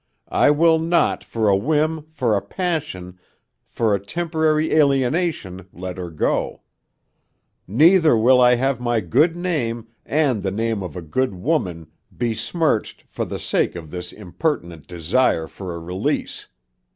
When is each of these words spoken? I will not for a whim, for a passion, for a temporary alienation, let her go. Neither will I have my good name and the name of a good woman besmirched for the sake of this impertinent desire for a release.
I 0.33 0.49
will 0.49 0.79
not 0.79 1.23
for 1.23 1.47
a 1.47 1.55
whim, 1.55 2.07
for 2.09 2.35
a 2.35 2.41
passion, 2.41 3.19
for 3.67 3.93
a 3.93 4.03
temporary 4.03 4.71
alienation, 4.73 5.67
let 5.71 5.99
her 5.99 6.09
go. 6.09 6.63
Neither 7.67 8.17
will 8.17 8.41
I 8.41 8.55
have 8.55 8.79
my 8.81 8.99
good 8.99 9.37
name 9.37 9.89
and 10.03 10.41
the 10.41 10.49
name 10.49 10.81
of 10.81 10.95
a 10.97 11.03
good 11.03 11.35
woman 11.35 11.91
besmirched 12.11 13.03
for 13.09 13.25
the 13.25 13.37
sake 13.37 13.75
of 13.75 13.91
this 13.91 14.11
impertinent 14.11 14.87
desire 14.87 15.45
for 15.45 15.75
a 15.75 15.79
release. 15.79 16.47